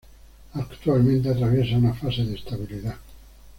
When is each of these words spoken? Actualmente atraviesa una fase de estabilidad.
Actualmente 0.55 1.29
atraviesa 1.29 1.77
una 1.77 1.93
fase 1.93 2.25
de 2.25 2.33
estabilidad. 2.33 2.95